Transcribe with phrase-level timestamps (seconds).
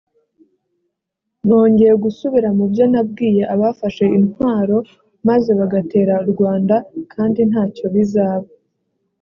[1.47, 4.77] nongeye gusubira mu byo nabwiye abafashe intwaro
[5.27, 6.75] maze bagatera u rwanda
[7.13, 8.47] kandi nta cyo bizaba